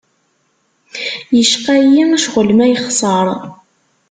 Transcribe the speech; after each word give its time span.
Yecqa-yi 1.37 2.03
ccɣel 2.23 2.49
ma 2.57 2.65
yexṣer. 2.71 3.25